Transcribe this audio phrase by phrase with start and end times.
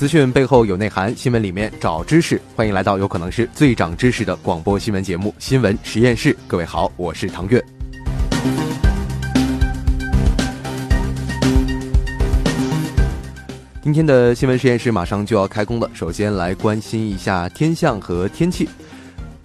[0.00, 2.40] 资讯背后有内涵，新闻里面找知识。
[2.56, 6.32] 欢迎来到有可能是最长知识的广播新闻节目《新闻实验室》。
[6.46, 7.62] 各位好，我是唐月。
[13.82, 18.66] 今天的新闻实验室马上就要开工了，首先来关心一下天象和天气。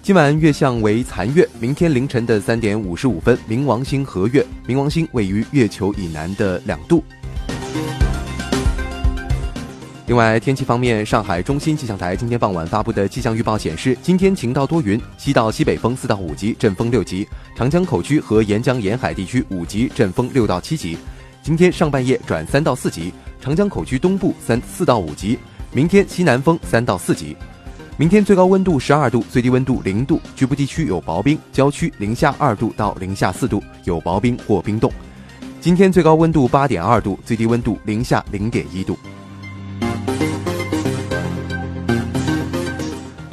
[0.02, 7.04] 今晚月相为残月，明天凌晨的三点五十五分，冥王星合月，冥王星位于月球以南的两度。
[10.08, 17.26] 另外，天气方面，上海中心气象台今天傍晚发布的气象预报显示，今天晴到多云，西到西北风四到五级，阵风六级；
[17.58, 20.96] 长江口区和沿江沿海地区五级，阵风六到七级。
[21.42, 25.40] 今天上半夜转三到四级，长江口区东部三四到五级。
[25.72, 27.36] 明天西南风三到四级。
[27.98, 34.92] 明天最高温度十二度，最低温度零度，局部地区有薄冰，郊区零下二度到零下四度，有薄冰或冰冻。
[35.60, 38.96] 今天最高温度八点二度，最低温度零下零点一度。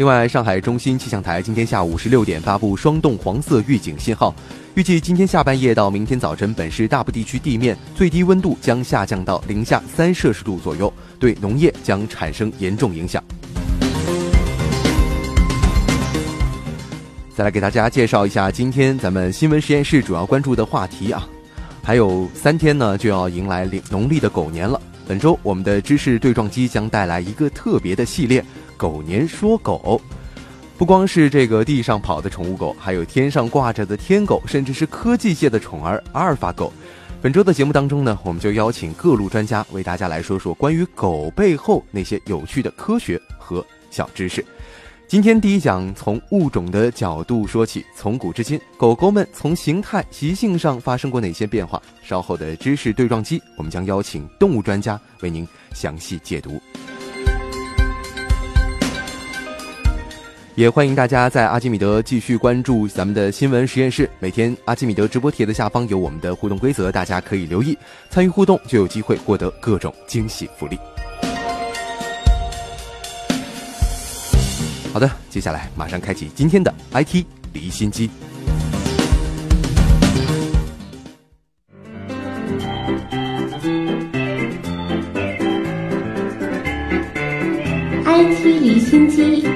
[0.03, 4.35] 另外，上海中心气象台今天下午十六点发布霜冻黄色预警信号，
[4.75, 13.23] 预计今天下半夜到明天早晨，本市大部地区地面最低温度将下降到零下三摄氏度左右，对农业将产生严重影响。
[17.37, 21.25] 再来给大家介绍一下今天咱们新闻实验室主要关注的话题啊，
[21.81, 24.81] 还有三天呢就要迎来农历的狗年了。
[25.07, 28.45] 本周我们的知识对撞机将带来一个特别的系列。
[28.83, 30.01] 狗年说狗，
[30.77, 36.73] 不光是这个地上跑的宠物狗，还有天上挂着的天狗，甚至是科技界的宠儿阿尔法狗。
[37.21, 44.45] 本周的节目当中呢，我们就邀请各路专家为大家来说说关于狗背后那些有趣的科学和小知识。
[45.07, 51.81] 今天第一讲从物种的角度说起，从古至今，狗狗们从形态、习性上发生过哪些变化？
[52.03, 56.61] 稍后的知识对撞机，我们将邀请动物专家为您详细解读。
[60.55, 64.09] 也欢迎大家在阿基米德继续关注咱们的新闻实验室。
[64.19, 67.77] 每天阿基米德直播帖的下方有我们的互动规则，大家可以留意
[68.11, 70.79] 参与互动，就有机会获得各种惊喜福利。
[74.93, 77.25] 好的，接下来马上开启今天的 IT
[77.55, 78.11] 离心机。
[88.05, 89.52] IT 离心机。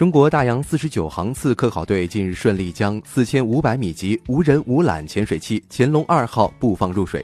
[0.00, 7.22] 中国大洋四十九航次科考队近日顺利将四千五百米级无人无缆潜水器“潜龙二号”布放入水，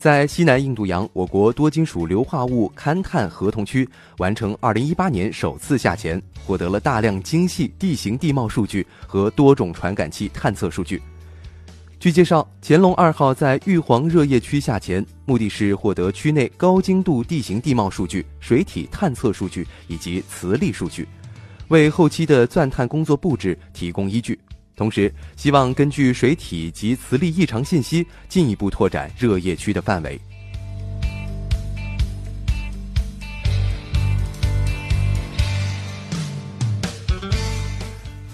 [0.00, 11.00] 在西南印度洋我国多金属硫化物勘探合同区完成二零一八年首次下潜，获得了大量精细地形地貌数据和多种传感器探测数据。
[12.00, 21.06] 据介绍，“潜龙二号”在玉皇热液区下潜，目的是获得区内高精度地形地貌数据、水体探测数据以及磁力数据。
[21.68, 24.38] 为后期的钻探工作布置提供依据，
[24.74, 30.18] 同时希望根据水体及磁力异常信息，进一步拓展热液区的范围。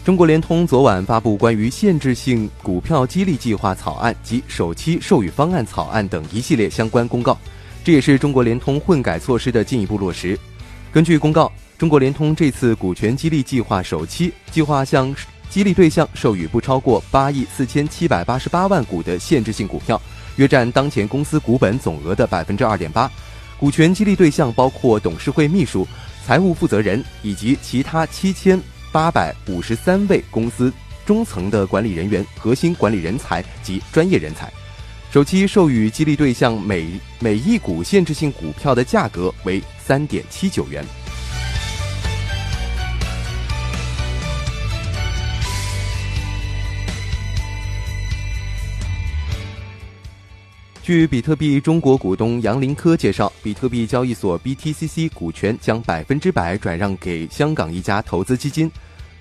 [0.05, 7.37] 中国联通昨晚发布关于限制性股票激励计划草案及首期授予方案草案等一系列相关公告，
[7.83, 10.39] 这也是中国联通混改措施的进一步落实。
[10.93, 11.51] 根据公告。
[11.85, 15.15] 中国联通这次股权激励计划首期计划向
[15.51, 20.01] 激励对象授予不超过八亿四千七百八十八万股的限制性股票，
[20.37, 23.11] 约占当前公司股本总额的百分之二点八。
[23.61, 25.87] 股权激励对象包括董事会秘书、
[26.25, 28.59] 财务负责人以及其他七千
[28.91, 30.73] 八百五十三位公司
[31.05, 34.51] 中层的管理人员、核心管理人才及专业人才。
[35.13, 36.89] 首期授予激励对象每
[37.21, 40.83] 每一股限制性股票的价格为三点七九元。
[50.85, 58.71] 据比特币中国股东杨林科介绍，比特币交易所 BTCC 股权将百分之百转让给香港一家投资基金。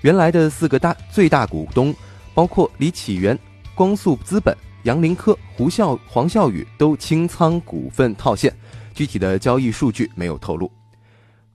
[0.02, 1.96] 原来的四个大最大股东，
[2.34, 3.40] 包括李启源、
[3.74, 8.54] 光速资本、杨林科、胡笑黄笑宇都清仓股份套现，
[8.94, 10.70] 具体的交易数据没有透露。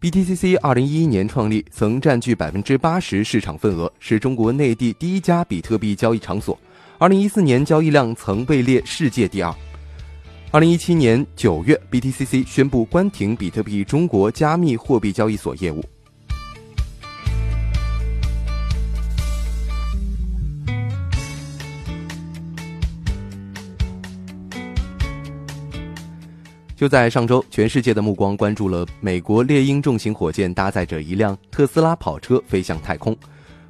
[0.00, 6.58] BTCC 二零一一年创立，曾占据百分之八十市场份额，是中国内地第一家比特币交易场所。
[6.96, 9.54] 二零一四年交易量曾位列世界第二。
[10.50, 15.84] 二零一七年九月，BTCC 宣布关停比特币中国加密货币交易所业务。
[26.74, 33.14] 就在上周，全世界的目光关注了美国猎鹰重型火箭搭载着一辆特斯拉跑车飞向太空。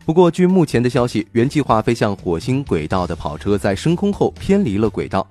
[0.07, 5.29] 不过，据目前的消息，原计划飞向火星轨道的跑车在升空后偏离了轨道。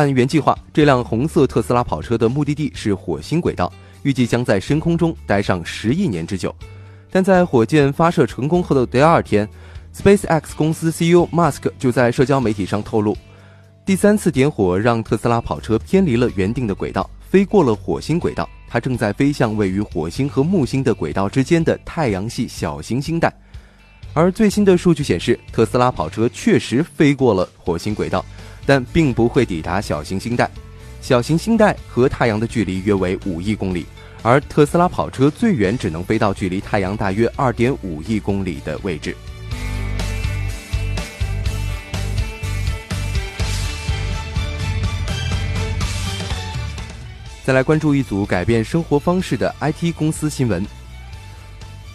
[0.00, 3.70] 按原计划，这辆红色特斯拉跑车的目的地是火星轨道，
[4.02, 6.54] 预计将在深空中待上十亿年之久。
[7.10, 9.46] 但在火箭发射成功后的第二天
[9.94, 13.14] ，SpaceX 公司 CEO Musk 就在社交媒体上透露，
[13.84, 18.48] 第三次点火让特斯拉跑车偏离了原定的轨道，飞过了火星轨道。
[18.66, 23.30] 它正在飞向位于火星和木星的轨道之间的太阳系小行星带。
[24.14, 28.24] 而最新的数据显示，特斯拉跑车确实飞过了火星轨道。
[28.70, 30.48] 但并不会抵达小行星带，
[31.02, 33.84] 小行星带和太阳的距离约为五亿公里，
[34.22, 39.16] 而特斯拉跑车最远只能飞到距离太阳大约二点五亿公里的位置。
[47.44, 50.64] 再来关注一组改变生活方式的 IT 公司新闻：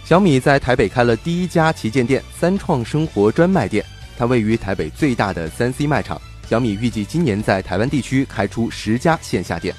[0.04, 3.81] 小米在台北开了第一家旗舰店——三创生活专卖店，
[4.18, 6.22] 它位于台北最大的三 C 卖场。
[6.47, 9.74] 小米预计今年在台湾地区开出十家线下店。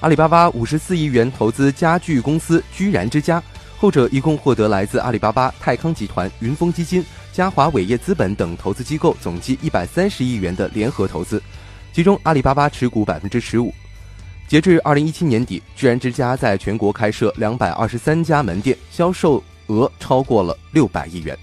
[0.00, 3.42] 阿里巴巴五十四亿元投资家具公司居然之家，
[3.78, 11.42] 后者一共获得来自阿里巴巴、泰康集团、云峰基金、嘉华伟业资本等投资机构总计一百三十亿元的联合投资，
[11.92, 13.74] 其中阿里巴巴持股百分之十五。
[14.46, 21.36] 截至二零一七年底，居然之家在全国开设两百二十三家门店，销售额超过了六百亿元。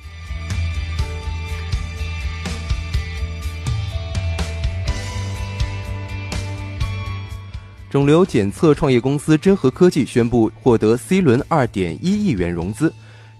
[7.94, 12.92] 肿瘤检测创业公司真和科技宣布获得 C 轮二点一亿元融资，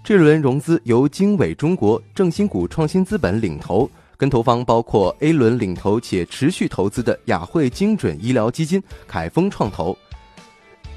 [0.04, 9.98] 这轮融资由经纬中国、正新股创新资本领投，跟投方包括 A 轮领投且持续投资的雅惠精准医疗基金、凯丰创投。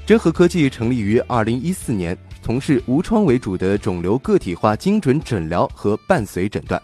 [0.06, 6.80] 真和科技成立于二零一四年，从事无创为主的肿瘤个体化精准诊疗和伴随诊断。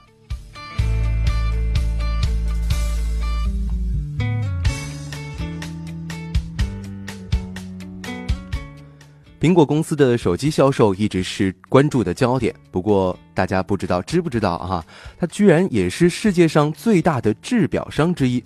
[9.44, 14.82] 苹果公司的手机销售一直是关注的焦点，不过大家不知道知不知道啊？
[15.18, 18.42] 它居然也是世界上最大的制表商之一。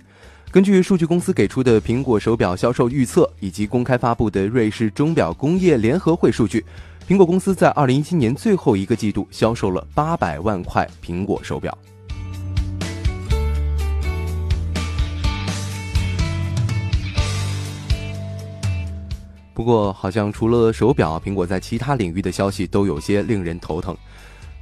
[0.51, 6.65] 根据数据公司给出的苹果手表销售预测，以及公开发布的瑞士钟表工业联合会数据，
[7.07, 11.77] 苹果公司在二零一七年最后一个季度销售了八百万块苹果手表。
[19.59, 23.93] 不过，好像除了手表，苹果在其他领域的消息都有些令人头疼。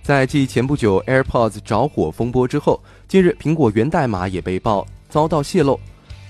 [0.01, 5.79] 在继前不久 AirPods 着火风波之后，近日苹果源代码也被曝遭到泄露。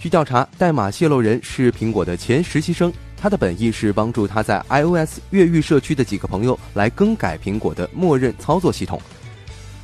[0.01, 9.01] 据调查，代码泄露人是苹果的前实习生，他的本意是帮助他在 iOS 越狱社区的几个朋友来更改苹果的默认操作系统。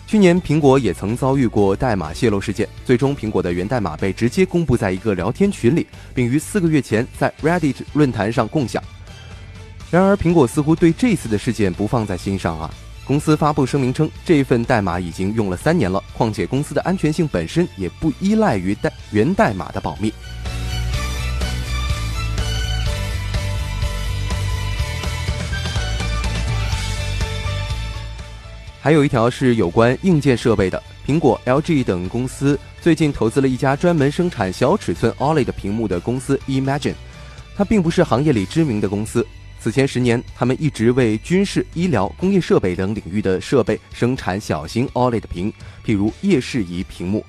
[0.05, 8.83] 去年，苹果也曾遭遇过代码泄露事件，最终苹果的源代码被直接公布在一个聊天群里，并于四个月前在 Reddit 论坛上共享。
[9.89, 12.69] 然而，苹果似乎对这次的事件不放在心上啊！
[13.05, 20.13] 公司发布声明称，这份代码已经用了三年了，况且公司的安全性本身也不依赖于代源代码的保密。
[28.84, 36.96] 还有一条是有关硬件设备的，苹果、LG 等公司最近投资了一家专门生产小尺寸 OLED 屏幕的公司 Imagine，
[37.56, 39.25] 它并不是行业里知名的公司。
[39.58, 45.50] 此前十年，他们一直为军事、医疗、工业设备等领域的设备生产小型 OLED 屏，
[45.86, 47.25] 譬如夜视仪屏幕。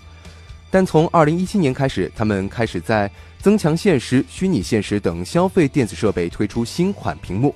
[0.73, 3.09] 但从二零一七年开始，他们开始在
[3.39, 7.55] 增强现实、虚拟现实等消费电子设备推出新款屏幕。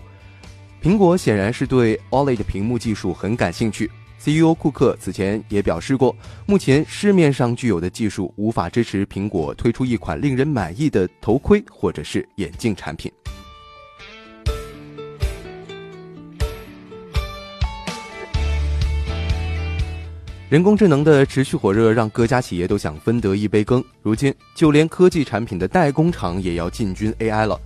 [0.89, 3.91] 苹果显然是对 OLED 屏幕技术很感兴趣。
[4.19, 6.17] CEO 库克此前也表示过，
[6.47, 13.13] 目前市面上具有的技术无法支持苹果推出一款令人满意的头盔或者是眼镜产品。
[20.49, 23.85] 人工智能的持续火热让各家企业都想分得一杯羹。
[24.01, 27.61] 如今，就连科技产品的代工厂也要进军 AI 了。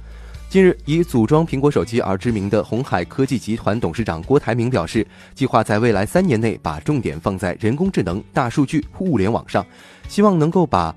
[0.52, 9.64] 近日，以组装苹果手机而知名的红海科技集团董事长郭台铭表示，计划在未来三年内把重点放在人工智能、大数据、物联网上，
[10.11, 10.94] 希望能够把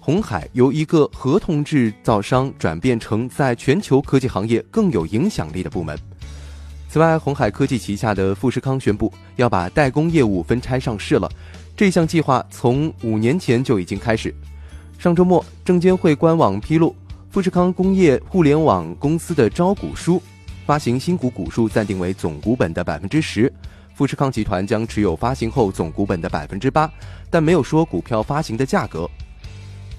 [0.00, 5.94] 红海由一个合同制造商转变成在全球科技行业更有影响力的部门。
[6.88, 11.30] 此外，红海科技旗下的富士康宣布要把代工业务分拆上市了。
[11.76, 14.34] 这项计划从五年前就已经开始。
[14.98, 16.96] 上周末，证监会官网披露，
[17.36, 20.22] 富士康工业互联网公司的招股书
[20.64, 23.52] 发行新股股数暂定为总股本的百分之十，
[23.94, 26.90] 富士康集团将持有发行后总股本的百分之八，
[27.28, 29.06] 但没有说股票发行的价格。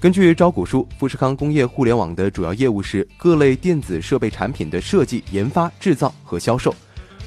[0.00, 6.74] 根据招股书，富士康工业互联网的主要业务是各类电子设备产品的设计、研发、制造和销售。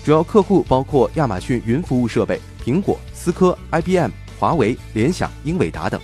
[0.03, 6.01] 主要客户包括亚马逊云服务设备、苹果、思科、IBM、华为、联想、英伟达等。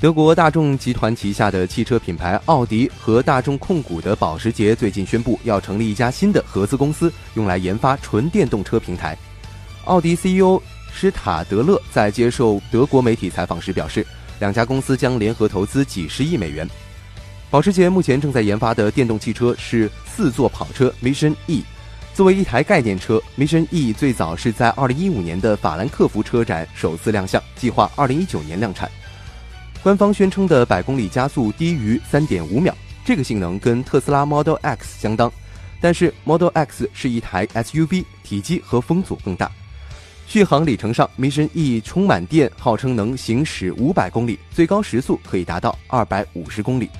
[0.00, 9.14] 德国大众集团旗下的汽车品牌奥迪和大众控股的保时捷最近宣布要成立一家新的合资公司，用来研发纯电动车平台。
[9.84, 10.58] 奥迪 CEO
[10.90, 14.06] 施塔德勒在接受德国媒体采访时表示。
[14.38, 16.66] 两家公司将联合投资几十亿美元。
[17.50, 21.62] 保时捷目前正在研发的电动汽车是四座跑车 Mission E。
[22.14, 28.90] 作为一台概念车，Mission E 最早是在2015年的法兰克福车展首次亮相，计划2019年量产。
[29.82, 35.32] 官方宣称的百公里加速低于三点五秒，这个性能跟特斯拉 Model X 相当。
[35.80, 39.50] 但是 Model X 是一台 SUV，体积和风阻更大。
[40.26, 46.90] 续航里程上，Mission E 充满电号称能行驶五百公里，最高时速可以达到二百五十公里。